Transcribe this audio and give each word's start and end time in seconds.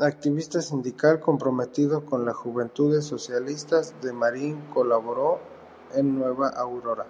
Activista 0.00 0.60
sindical, 0.60 1.20
comprometido 1.20 2.04
con 2.04 2.24
las 2.24 2.34
Juventudes 2.34 3.04
Socialistas 3.04 3.94
de 4.02 4.12
Marín, 4.12 4.62
colaboró 4.74 5.38
en 5.94 6.18
"Nueva 6.18 6.48
Aurora". 6.48 7.06